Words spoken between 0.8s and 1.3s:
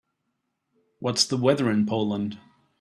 What's